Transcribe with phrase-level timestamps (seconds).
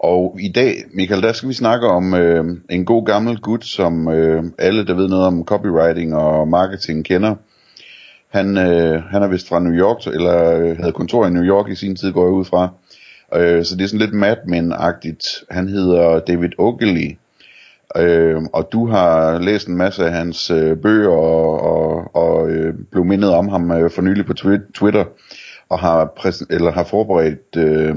[0.00, 4.08] Og i dag, Michael, der skal vi snakke om øh, en god gammel gut, som
[4.08, 7.34] øh, alle, der ved noget om copywriting og marketing, kender.
[8.28, 11.70] Han, øh, han er vist fra New York, eller øh, havde kontor i New York
[11.70, 12.68] i sin tid, går jeg ud fra.
[13.34, 15.44] Øh, så det er sådan lidt Mad Men-agtigt.
[15.50, 17.16] Han hedder David Ogilvy.
[17.96, 22.74] Øh, og du har læst en masse af hans øh, bøger og, og, og øh,
[22.92, 24.34] blev mindet om ham øh, for nylig på
[24.74, 25.04] Twitter
[25.70, 27.94] og har, præs- eller har forberedt øh,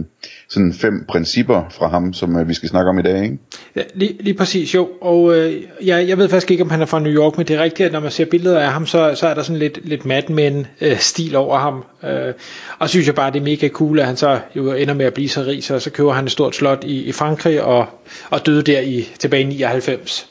[0.50, 3.38] sådan fem principper fra ham, som øh, vi skal snakke om i dag, ikke?
[3.76, 4.90] Ja, lige, lige præcis, jo.
[5.02, 7.56] Og øh, jeg, jeg ved faktisk ikke, om han er fra New York, men det
[7.56, 9.80] er rigtigt, at når man ser billeder af ham, så, så er der sådan lidt,
[9.84, 11.84] lidt Mad Men-stil øh, over ham.
[12.04, 12.34] Øh,
[12.80, 15.06] og så synes jeg bare, det er mega cool, at han så jo ender med
[15.06, 17.86] at blive så rig, så, så køber han et stort slot i, i Frankrig og,
[18.30, 20.30] og døde der i tilbage i 99.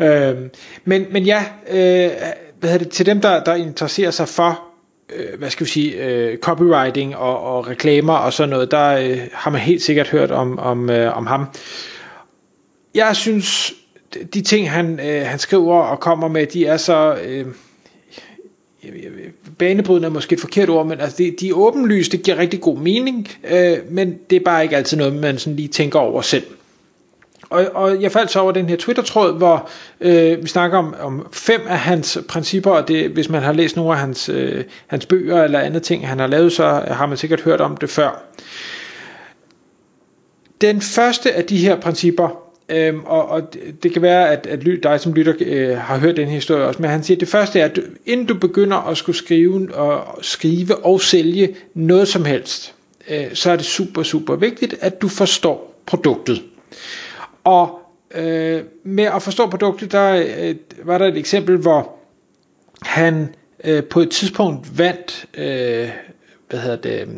[0.00, 0.34] Øh,
[0.84, 2.10] men, men ja, øh,
[2.60, 4.67] hvad det, til dem, der, der interesserer sig for
[5.16, 9.18] øh, hvad skal vi sige, øh, copywriting og, og reklamer og sådan noget, der øh,
[9.32, 11.44] har man helt sikkert hørt om, om, øh, om ham.
[12.94, 13.74] Jeg synes,
[14.34, 17.18] de ting han, øh, han skriver og kommer med, de er så...
[17.24, 17.46] Øh,
[19.58, 22.60] banebrydende er måske et forkert ord, men altså det, de er åbenlyst, det giver rigtig
[22.60, 26.22] god mening, øh, men det er bare ikke altid noget, man sådan lige tænker over
[26.22, 26.44] selv.
[27.50, 31.26] Og, og jeg faldt så over den her Twitter-tråd, hvor øh, vi snakker om, om
[31.32, 35.06] fem af hans principper, og det, hvis man har læst nogle af hans, øh, hans
[35.06, 38.22] bøger eller andre ting, han har lavet, så har man sikkert hørt om det før.
[40.60, 43.42] Den første af de her principper, Øhm, og, og
[43.82, 46.90] det kan være, at, at dig som lytter øh, har hørt den historie også, men
[46.90, 50.18] han siger, at det første er, at du, inden du begynder at skulle skrive og,
[50.24, 52.74] skrive og sælge noget som helst,
[53.10, 56.42] øh, så er det super, super vigtigt, at du forstår produktet.
[57.48, 57.80] Og
[58.14, 60.54] øh, med at forstå produktet, der øh,
[60.84, 61.96] var der et eksempel, hvor
[62.82, 65.90] han øh, på et tidspunkt vandt øh,
[66.48, 67.08] hvad hedder det,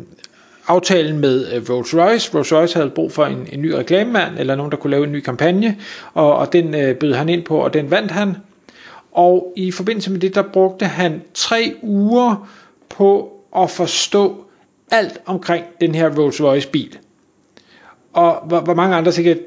[0.67, 2.35] aftalen med øh, Rolls Royce.
[2.35, 5.11] Rolls Royce havde brug for en, en ny reklamemand, eller nogen, der kunne lave en
[5.11, 5.77] ny kampagne,
[6.13, 8.37] og, og den øh, bød han ind på, og den vandt han.
[9.11, 12.49] Og i forbindelse med det, der brugte han tre uger
[12.89, 14.45] på at forstå
[14.91, 16.97] alt omkring den her Rolls Royce bil
[18.13, 19.37] og hvor, hvor mange andre sikkert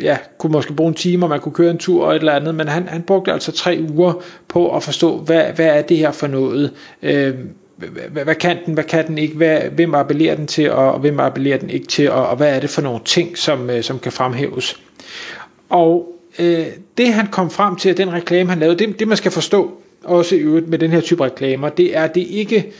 [0.00, 2.32] ja, kunne måske bruge en time, og man kunne køre en tur og et eller
[2.32, 4.12] andet, men han, han brugte altså tre uger
[4.48, 7.34] på at forstå, hvad, hvad er det her for noget, øh,
[7.76, 11.00] hvad, hvad kan den, hvad kan den ikke, hvad, hvem appellerer den til, og, og
[11.00, 13.82] hvem appellerer den ikke til, og, og hvad er det for nogle ting, som, øh,
[13.82, 14.80] som kan fremhæves.
[15.68, 16.08] Og
[16.38, 16.66] øh,
[16.98, 19.72] det han kom frem til, at den reklame han lavede, det, det man skal forstå,
[20.04, 22.72] også i øvrigt med den her type reklamer, det er, det ikke,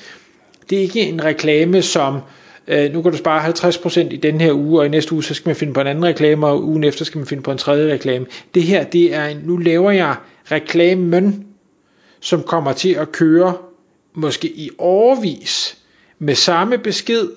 [0.71, 2.21] det er ikke en reklame, som
[2.69, 5.34] øh, nu kan du spare 50% i den her uge, og i næste uge, så
[5.34, 7.58] skal man finde på en anden reklame, og ugen efter skal man finde på en
[7.58, 8.26] tredje reklame.
[8.54, 10.16] Det her, det er, en, nu laver jeg
[10.50, 11.47] reklamen,
[12.20, 13.54] som kommer til at køre
[14.14, 15.78] måske i overvis
[16.19, 17.28] med samme besked,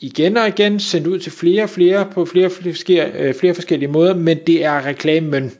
[0.00, 3.88] igen og igen, sendt ud til flere og flere på flere, flere, øh, flere forskellige
[3.88, 5.52] måder, men det er reklamen.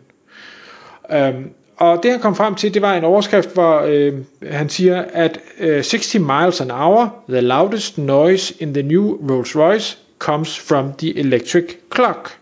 [1.12, 4.12] Øhm, og det han kom frem til, det var en overskrift, hvor øh,
[4.50, 9.56] han siger, at øh, 60 miles an hour, the loudest noise in the new Rolls
[9.56, 11.64] Royce comes from the electric
[11.94, 12.38] clock.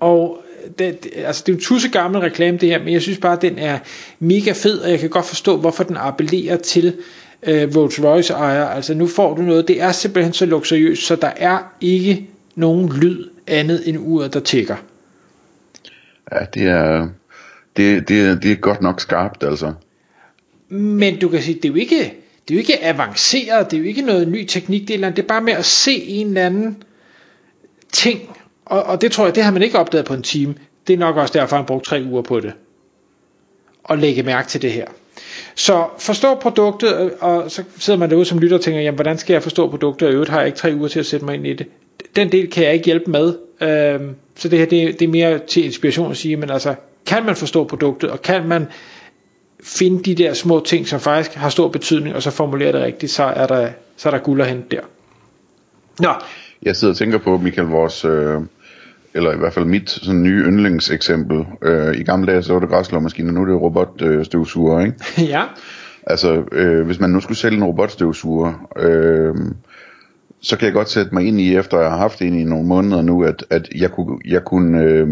[0.00, 3.02] Og øh, det, det, altså det er en tusse gammel reklame det her, men jeg
[3.02, 3.78] synes bare, at den er
[4.18, 6.96] mega fed, og jeg kan godt forstå, hvorfor den appellerer til
[7.42, 8.66] øh, Rolls Royce ejer.
[8.66, 12.92] Altså nu får du noget, det er simpelthen så luksuriøst, så der er ikke nogen
[12.92, 14.76] lyd andet end uret, der tækker.
[16.32, 17.08] Ja, det er,
[17.76, 19.72] det, det, det er godt nok skarpt, altså.
[20.68, 21.96] Men du kan sige, det er jo ikke,
[22.48, 25.22] det er jo ikke avanceret, det er jo ikke noget ny teknik, det er, det
[25.22, 26.82] er bare med at se en eller anden
[27.92, 28.20] ting,
[28.64, 30.54] og, og det tror jeg, det har man ikke opdaget på en time.
[30.86, 32.52] Det er nok også derfor, han brugte tre uger på det.
[33.84, 34.86] Og lægge mærke til det her.
[35.54, 39.34] Så forstå produktet, og så sidder man derude som lytter og tænker, jamen hvordan skal
[39.34, 41.34] jeg forstå produktet, og i øvrigt har jeg ikke tre uger til at sætte mig
[41.34, 41.66] ind i det.
[42.16, 45.38] Den del kan jeg ikke hjælpe med, øhm, så det her det, det er mere
[45.38, 46.74] til inspiration at sige, men altså
[47.06, 48.66] kan man forstå produktet, og kan man
[49.62, 53.12] finde de der små ting, som faktisk har stor betydning, og så formulere det rigtigt,
[53.12, 54.82] så er der, så er der guld at hente der.
[56.00, 56.12] Nå.
[56.62, 58.40] Jeg sidder og tænker på, Michael, vores, øh,
[59.14, 61.46] eller i hvert fald mit sådan nye yndlingseksempel.
[61.62, 64.96] Øh, I gamle dage, så var det græslåmaskiner, nu er det robotstøvsuger, ikke?
[65.34, 65.42] ja.
[66.06, 69.34] Altså, øh, hvis man nu skulle sælge en robotstøvsuger, øh,
[70.40, 72.66] så kan jeg godt sætte mig ind i, efter jeg har haft en i nogle
[72.66, 75.08] måneder nu, at, at jeg kunne, jeg kunne øh,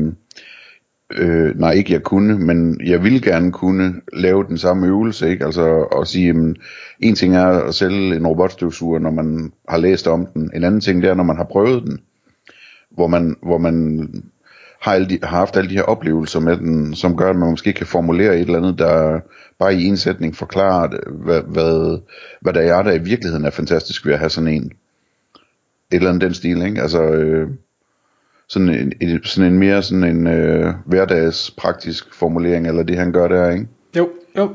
[1.16, 5.44] øh, nej ikke jeg kunne, men jeg ville gerne kunne lave den samme øvelse, ikke?
[5.44, 6.56] Altså at sige, jamen,
[7.00, 10.50] en ting er at sælge en robotstøvsuger, når man har læst om den.
[10.54, 12.00] En anden ting det er, når man har prøvet den.
[12.90, 14.08] Hvor man, hvor man
[14.80, 17.50] har, alle de, har haft alle de her oplevelser med den, som gør, at man
[17.50, 19.20] måske kan formulere et eller andet, der
[19.58, 21.98] bare i en sætning forklarer, hvad, hvad,
[22.40, 24.64] hvad der er, der i virkeligheden er fantastisk ved at have sådan en.
[24.64, 26.82] Et eller andet den stil, ikke?
[26.82, 27.48] Altså, øh,
[28.48, 33.12] sådan en, en, sådan en mere sådan en øh, hverdags praktisk formulering, eller det han
[33.12, 33.66] gør der, ikke?
[33.96, 34.50] Jo, jo.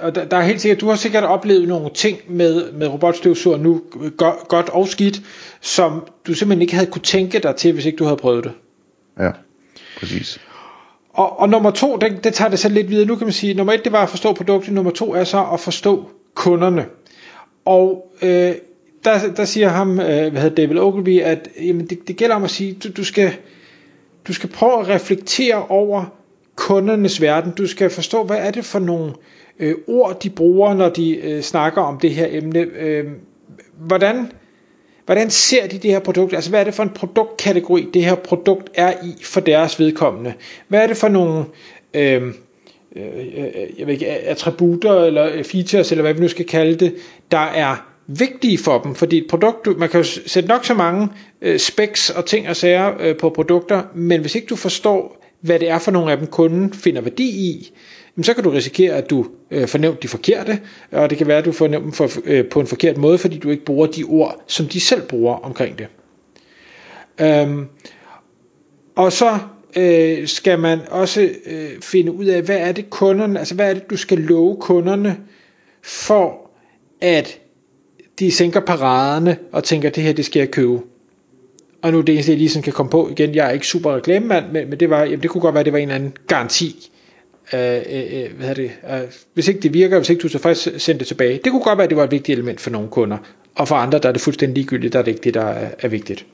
[0.00, 3.58] Og der, der er helt sikkert, du har sikkert oplevet nogle ting med, med robotstøvsuger
[3.58, 3.82] nu,
[4.16, 5.20] go, godt og skidt,
[5.60, 8.52] som du simpelthen ikke havde kunne tænke dig til, hvis ikke du havde prøvet det.
[9.18, 9.30] Ja,
[10.00, 10.40] præcis.
[11.10, 13.06] Og, og nummer to, det, det tager det så lidt videre.
[13.06, 14.72] Nu kan man sige, nummer et, det var at forstå produktet.
[14.72, 16.86] Nummer to er så at forstå kunderne.
[17.64, 18.52] Og øh,
[19.06, 22.44] der, der siger ham, øh, hvad hedder David Ogilvy, at jamen, det, det gælder om
[22.44, 23.32] at sige, du, du, skal,
[24.28, 26.04] du skal prøve at reflektere over
[26.56, 27.52] kundernes verden.
[27.52, 29.12] Du skal forstå, hvad er det for nogle
[29.58, 32.58] øh, ord, de bruger, når de øh, snakker om det her emne.
[32.58, 33.04] Øh,
[33.78, 34.32] hvordan,
[35.04, 36.34] hvordan ser de det her produkt?
[36.34, 40.34] Altså, hvad er det for en produktkategori, det her produkt er i for deres vedkommende?
[40.68, 41.44] Hvad er det for nogle...
[41.94, 42.22] Øh,
[42.96, 43.06] øh,
[43.36, 43.44] øh
[43.78, 46.94] jeg ved ikke, attributter eller features, eller hvad vi nu skal kalde det,
[47.30, 51.08] der er vigtige for dem, fordi et produkt, man kan jo sætte nok så mange
[51.42, 55.58] øh, specs og ting og sager øh, på produkter, men hvis ikke du forstår, hvad
[55.58, 57.72] det er for nogle af dem, kunden finder værdi i,
[58.16, 60.60] jamen, så kan du risikere, at du øh, fornævnt de forkerte,
[60.92, 63.38] og det kan være, at du fornævnt dem for, øh, på en forkert måde, fordi
[63.38, 65.86] du ikke bruger de ord, som de selv bruger omkring det.
[67.20, 67.66] Øhm,
[68.96, 69.38] og så
[69.76, 73.74] øh, skal man også øh, finde ud af, hvad er det kunderne, altså hvad er
[73.74, 75.16] det, du skal love kunderne,
[75.82, 76.50] for
[77.00, 77.40] at
[78.18, 80.80] de sænker paraderne og tænker, det her, det skal jeg købe.
[81.82, 83.96] Og nu det eneste, jeg lige sådan kan komme på igen, jeg er ikke super
[83.96, 86.12] reklamemand, men, men det, var, jamen, det kunne godt være, det var en eller anden
[86.26, 86.90] garanti.
[87.52, 88.70] Øh, øh, øh hvad hvad det?
[88.90, 89.00] Øh,
[89.34, 91.40] hvis ikke det virker, hvis ikke du så faktisk sender det tilbage.
[91.44, 93.18] Det kunne godt være, det var et vigtigt element for nogle kunder.
[93.54, 95.70] Og for andre, der er det fuldstændig ligegyldigt, der er det ikke det, der er,
[95.78, 96.26] er vigtigt.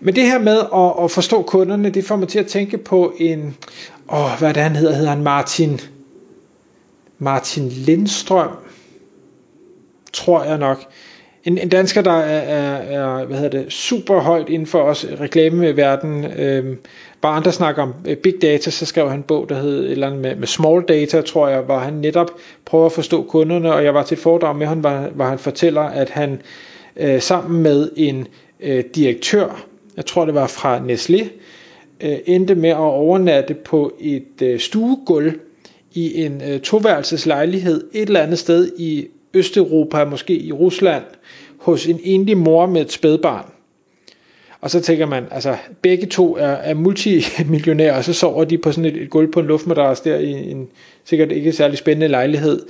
[0.00, 3.14] Men det her med at, at forstå kunderne, det får mig til at tænke på
[3.18, 3.56] en,
[4.12, 4.94] åh, hvad er det han hedder?
[4.94, 5.80] Hedder han Martin,
[7.18, 8.50] Martin Lindstrøm?
[10.12, 10.84] Tror jeg nok.
[11.44, 15.06] En, en dansker, der er, er, er hvad hedder det, super højt inden for os
[15.20, 16.24] reklameverden.
[16.24, 16.78] Øhm,
[17.20, 19.90] bare andre snakker om øh, big data, så skrev han en bog, der hed et
[19.90, 22.30] eller andet med, med small data, tror jeg, hvor han netop
[22.64, 25.38] prøver at forstå kunderne, og jeg var til et foredrag med ham, hvor, hvor han
[25.38, 26.42] fortæller, at han
[26.96, 28.26] øh, sammen med en
[28.60, 29.64] øh, direktør,
[29.96, 31.28] jeg tror det var fra Nestlé,
[32.00, 35.32] øh, endte med at overnatte på et øh, stuegulv
[35.92, 41.04] i en øh, toværelseslejlighed et eller andet sted i Østeuropa, måske i Rusland,
[41.58, 43.44] hos en enlig mor med et spædbarn.
[44.60, 48.72] Og så tænker man, altså begge to er, er multimillionærer, og så sover de på
[48.72, 50.68] sådan et, et gulv på en luftmadras der i en
[51.04, 52.62] sikkert ikke særlig spændende lejlighed.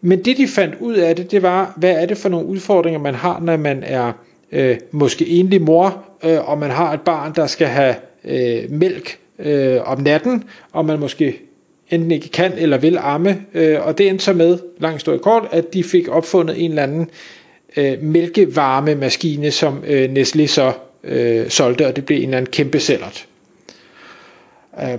[0.00, 3.00] Men det de fandt ud af det, det var, hvad er det for nogle udfordringer,
[3.00, 4.12] man har, når man er
[4.52, 7.94] øh, måske enlig mor, øh, og man har et barn, der skal have
[8.24, 11.40] øh, mælk øh, om natten, og man måske
[11.90, 15.48] enten ikke kan eller vil amme, øh, og det endte så med, langt stort kort,
[15.50, 17.10] at de fik opfundet en eller anden
[17.76, 20.72] øh, mælkevarmemaskine, som øh, Nestlé så
[21.04, 23.26] øh, solgte, og det blev en eller anden kæmpe sællert.
[24.82, 24.98] Øh,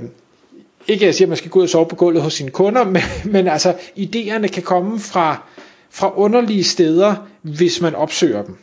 [0.87, 2.51] ikke at jeg siger, at man skal gå ud og sove på gulvet hos sine
[2.51, 5.43] kunder, men, men altså, idéerne kan komme fra,
[5.89, 8.55] fra underlige steder, hvis man opsøger dem.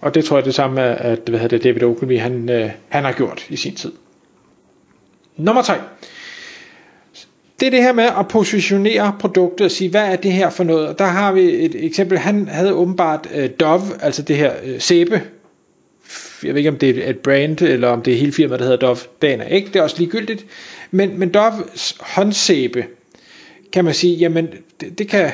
[0.00, 3.04] Og det tror jeg det samme, at hvad hedder det, David Ogilvy han, øh, han
[3.04, 3.92] har gjort i sin tid.
[5.36, 5.74] Nummer 3
[7.60, 10.64] det er det her med at positionere produktet og sige, hvad er det her for
[10.64, 10.88] noget?
[10.88, 12.18] Og der har vi et eksempel.
[12.18, 15.22] Han havde åbenbart øh, Dove, altså det her øh, sæbe.
[16.42, 18.64] Jeg ved ikke, om det er et brand, eller om det er hele firmaet, der
[18.64, 18.98] hedder Dove.
[19.22, 19.66] Det er ikke.
[19.68, 20.46] Det er også ligegyldigt.
[20.90, 22.84] Men, men Doves håndsæbe,
[23.72, 24.48] kan man sige, jamen
[24.80, 25.30] det, det kan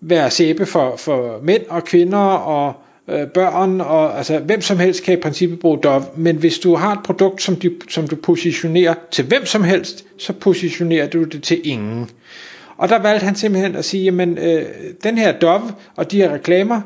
[0.00, 2.74] være sæbe for, for mænd og kvinder og
[3.08, 6.74] øh, børn, og altså hvem som helst kan i princippet bruge Dove, men hvis du
[6.74, 11.24] har et produkt, som, de, som du positionerer til hvem som helst, så positionerer du
[11.24, 12.10] det til ingen.
[12.76, 14.62] Og der valgte han simpelthen at sige, jamen øh,
[15.04, 16.80] den her Dove og de her reklamer,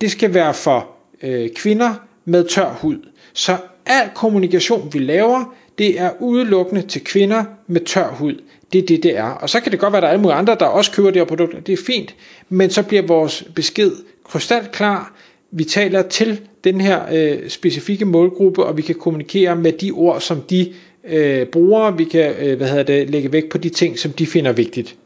[0.00, 0.88] det skal være for
[1.22, 2.96] øh, kvinder med tør hud.
[3.32, 8.34] Så al kommunikation vi laver, det er udelukkende til kvinder med tør hud.
[8.72, 9.24] Det er det, det er.
[9.30, 11.10] Og så kan det godt være, at der er alle mulige andre, der også køber
[11.10, 12.14] det her produkt, det er fint,
[12.48, 13.92] men så bliver vores besked
[14.24, 15.12] krystalklar
[15.52, 20.20] vi taler til den her øh, specifikke målgruppe, og vi kan kommunikere med de ord,
[20.20, 20.72] som de
[21.08, 21.90] øh, bruger.
[21.90, 24.96] Vi kan øh, hvad hedder det, lægge vægt på de ting, som de finder vigtigt.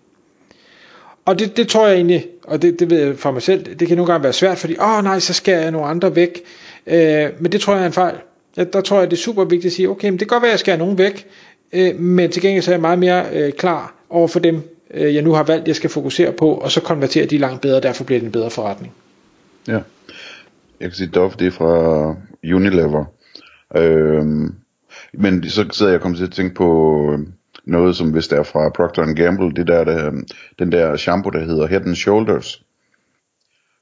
[1.24, 3.88] Og det, det tror jeg egentlig, og det, det ved jeg for mig selv, det
[3.88, 6.42] kan nogle gange være svært, fordi, åh oh, nej, så skal jeg nogle andre væk.
[6.86, 8.14] Øh, men det tror jeg er en fejl.
[8.56, 10.42] Ja, der tror jeg, det er super vigtigt at sige, okay, men det kan godt
[10.42, 11.26] være, at jeg skærer nogen væk,
[11.72, 14.62] øh, men til gengæld så er jeg meget mere øh, klar over for dem,
[14.94, 17.76] øh, jeg nu har valgt, jeg skal fokusere på, og så konverterer de langt bedre,
[17.76, 18.92] og derfor bliver det en bedre forretning.
[19.68, 19.78] Ja.
[20.80, 22.08] Jeg kan sige, Dove, det er fra
[22.54, 23.04] Unilever.
[23.76, 24.54] Øhm,
[25.12, 27.32] men så sidder jeg kommet til at tænke på øhm,
[27.64, 30.22] noget, som hvis det er fra Procter Gamble, det der, der,
[30.58, 32.62] den der shampoo, der hedder Head and Shoulders.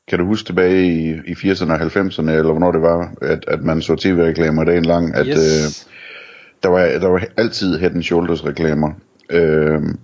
[0.09, 3.63] Kan du huske tilbage i, i 80'erne og 90'erne, eller hvornår det var, at, at
[3.63, 5.37] man så tv-reklamer dagen lang, at yes.
[5.37, 5.89] øh,
[6.63, 8.93] der, var, der var altid Head and Shoulders reklamer.
[9.31, 9.99] Øhm,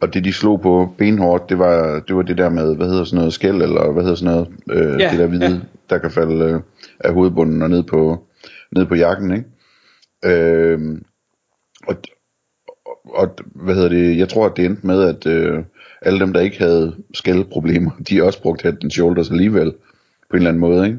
[0.00, 3.04] og det de slog på benhårdt, det var det var det der med, hvad hedder
[3.04, 6.10] sådan noget, skæld, eller hvad hedder sådan noget, øh, ja, det der hvide der kan
[6.10, 6.60] falde øh,
[7.00, 8.26] af hovedbunden og ned på,
[8.72, 9.44] ned på jakken, ikke?
[10.24, 10.98] Øh,
[11.86, 11.96] og,
[13.04, 15.64] og hvad hedder det, jeg tror, at det endte med, at øh,
[16.02, 19.72] alle dem, der ikke havde skældproblemer, de også brugte head and shoulders alligevel,
[20.30, 20.98] på en eller anden måde, ikke?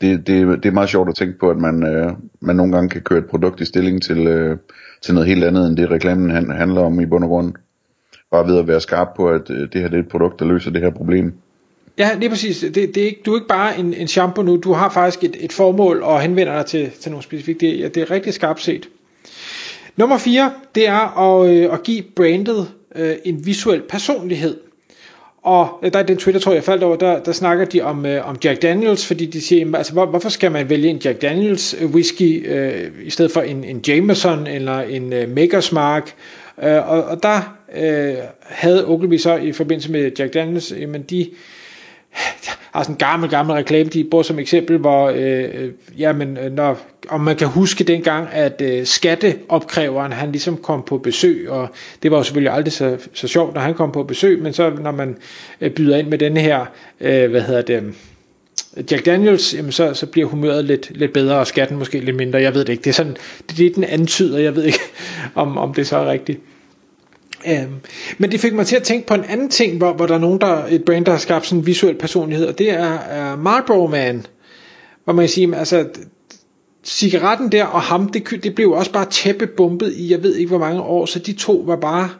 [0.00, 2.88] Det, det, det er meget sjovt at tænke på, at man, øh, man nogle gange
[2.88, 4.58] kan køre et produkt i stilling til, øh,
[5.02, 7.54] til noget helt andet, end det reklamen handler om i bund og grund.
[8.30, 10.46] Bare ved at være skarp på, at øh, det her det er et produkt, der
[10.46, 11.34] løser det her problem.
[11.98, 12.58] Ja, lige præcis.
[12.58, 15.24] Det, det er ikke, du er ikke bare en, en shampoo nu, du har faktisk
[15.24, 17.60] et, et formål og henvender dig til, til nogle specifikke.
[17.60, 18.88] Det, ja, det er rigtig skarpt set.
[19.96, 24.56] Nummer 4, det er at, øh, at give brandet øh, en visuel personlighed.
[25.42, 27.80] Og øh, der er den Twitter, tror jeg, jeg faldt over, der, der snakker de
[27.80, 30.96] om, øh, om Jack Daniels, fordi de siger, altså, hvor, hvorfor skal man vælge en
[30.96, 35.74] Jack Daniels øh, whisky, øh, i stedet for en, en Jameson eller en øh, Maker's
[35.74, 36.14] Mark,
[36.62, 41.26] øh, og, og der øh, havde Ogilvy så i forbindelse med Jack Daniels, jamen de
[42.72, 46.52] har sådan en gammel, gammel reklame, de bruger som eksempel, hvor, øh, øh jamen, øh,
[46.52, 51.68] når, om man kan huske dengang, at øh, skatteopkræveren, han ligesom kom på besøg, og
[52.02, 54.70] det var jo selvfølgelig aldrig så, så sjovt, når han kom på besøg, men så
[54.70, 55.16] når man
[55.60, 56.66] øh, byder ind med den her,
[57.00, 57.94] øh, hvad hedder det,
[58.90, 62.42] Jack Daniels, jamen så, så bliver humøret lidt, lidt bedre, og skatten måske lidt mindre,
[62.42, 63.16] jeg ved det ikke, det er sådan,
[63.48, 64.80] det er det, den antyder, jeg ved ikke,
[65.34, 66.40] om, om det så er rigtigt.
[67.46, 67.80] Um,
[68.18, 70.18] men det fik mig til at tænke på en anden ting, hvor, hvor der er
[70.18, 73.36] nogen, der et brand, der har skabt sådan en visuel personlighed, og det er, er
[73.36, 74.26] Marlboro Man,
[75.04, 75.86] hvor man kan sige, altså
[76.84, 80.58] cigaretten der og ham, det, det blev også bare tæppebumpet i, jeg ved ikke hvor
[80.58, 82.10] mange år, så de to var bare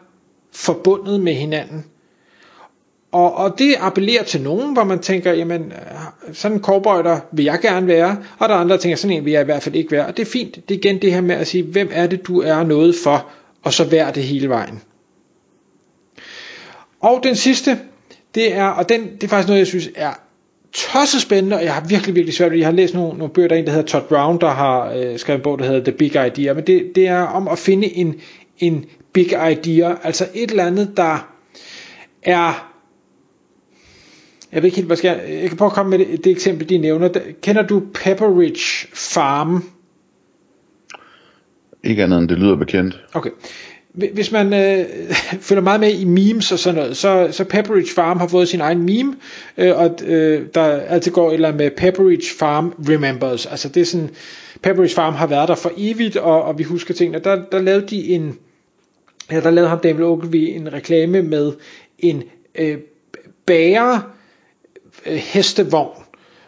[0.51, 1.85] forbundet med hinanden.
[3.11, 7.19] Og, og det appellerer til nogen, hvor man tænker, jamen, øh, sådan en cowboy der
[7.31, 9.45] vil jeg gerne være, og der er andre, der tænker, sådan en vil jeg i
[9.45, 10.05] hvert fald ikke være.
[10.05, 12.27] Og det er fint, det er igen det her med at sige, hvem er det,
[12.27, 13.27] du er noget for,
[13.63, 14.81] og så vær det hele vejen.
[16.99, 17.79] Og den sidste,
[18.35, 20.13] det er, og den, det er faktisk noget, jeg synes er
[20.73, 23.47] tosset spændende, og jeg har virkelig, virkelig svært ved Jeg har læst nogle, nogle bøger,
[23.47, 25.83] der er en, der hedder Todd Brown, der har øh, skrevet en bog, der hedder
[25.83, 28.15] The Big Idea, men det, det er om at finde en,
[28.59, 31.33] en big idea, altså et eller andet, der
[32.23, 32.73] er
[34.51, 36.31] jeg ved ikke helt, hvad skal jeg, jeg kan prøve at komme med det, det
[36.31, 37.09] eksempel, de nævner.
[37.41, 39.63] Kender du Pepperidge Farm?
[41.83, 43.03] Ikke andet end det lyder bekendt.
[43.13, 43.29] Okay
[43.97, 44.85] hvis man øh,
[45.47, 48.61] følger meget med i memes og sådan noget, så, så Pepperidge Farm har fået sin
[48.61, 49.15] egen meme,
[49.57, 53.45] øh, og øh, der altid går et eller andet med Pepperidge Farm Remembers.
[53.45, 54.09] Altså det er sådan,
[54.61, 57.19] Pepperidge Farm har været der for evigt, og, og vi husker tingene.
[57.19, 58.37] Der, der lavede de en,
[59.31, 61.51] ja, der lavede ham David Ogilvy en reklame med
[61.99, 62.23] en
[62.55, 62.77] øh,
[63.45, 63.99] bager
[65.05, 66.03] øh, hestevogn,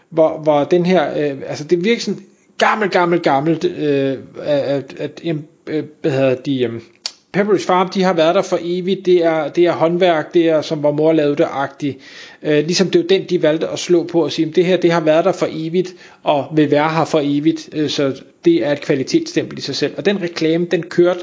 [0.09, 2.21] hvor, hvor den her, øh, altså det virker sådan
[2.57, 5.35] gammel, gammel, gammelt, øh, at, at, at,
[5.67, 6.81] øh, hvad hedder de, øh,
[7.31, 10.61] Pepperidge Farm, de har været der for evigt, det er, det er håndværk, det er
[10.61, 11.97] som var mor lavede det agtigt.
[12.43, 14.77] Øh, ligesom det er jo den, de valgte at slå på og sige, det her,
[14.77, 18.65] det har været der for evigt, og vil være her for evigt, øh, så det
[18.65, 19.93] er et kvalitetsstempel i sig selv.
[19.97, 21.19] Og den reklame, den kørte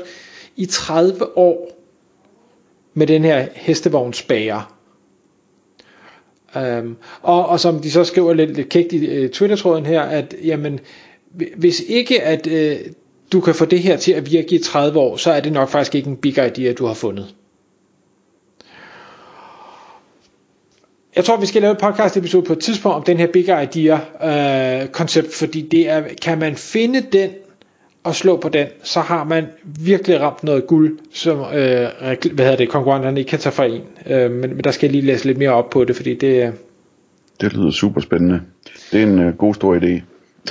[0.56, 1.70] i 30 år
[2.94, 4.72] med den her hestevognsbager.
[6.56, 10.34] Øhm, og, og som de så skriver lidt, lidt kægt i øh, Twitter-tråden her, at
[10.44, 10.80] jamen,
[11.56, 12.76] hvis ikke at øh,
[13.32, 15.68] du kan få det her til at virke i 30 år, så er det nok
[15.68, 17.34] faktisk ikke en big idea, du har fundet.
[21.16, 23.48] Jeg tror, vi skal lave et podcast episode på et tidspunkt om den her big
[23.62, 23.98] idea
[24.82, 27.30] øh, koncept, fordi det er, kan man finde den
[28.04, 31.88] og slå på den, så har man virkelig ramt noget guld, som øh,
[32.32, 33.82] hvad hedder det, konkurrenterne ikke kan tage fra en.
[34.06, 36.46] Øh, men, men der skal jeg lige læse lidt mere op på det, fordi det...
[36.46, 36.52] Øh,
[37.40, 38.40] det lyder super spændende.
[38.92, 40.00] Det er en øh, god stor idé.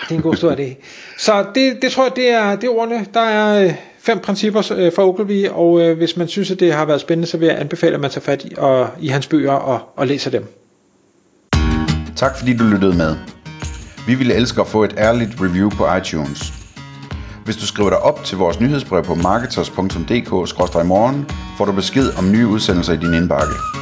[0.02, 0.76] Det er en god stor idé.
[1.18, 3.06] Så det, det tror jeg, det er, det er ordene.
[3.14, 6.74] Der er øh, fem principper øh, for Ogilvy, og øh, hvis man synes, at det
[6.74, 9.28] har været spændende, så vil jeg anbefale, at man tager fat i, og, i hans
[9.28, 10.48] bøger og, og læser dem.
[12.16, 13.16] Tak fordi du lyttede med.
[14.08, 16.54] Vi ville elske at få et ærligt review på iTunes.
[17.46, 21.26] Hvis du skriver dig op til vores nyhedsbrev på marketers.dk-morgen,
[21.58, 23.75] får du besked om nye udsendelser i din indbakke.